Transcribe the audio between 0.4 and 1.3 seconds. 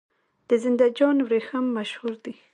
د زنده جان